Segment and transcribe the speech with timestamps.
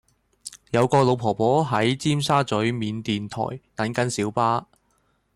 [0.71, 4.65] 有個老婆婆喺尖沙咀緬甸台等緊小巴